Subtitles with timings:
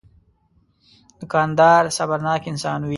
[1.19, 2.89] دوکاندار صبرناک انسان وي.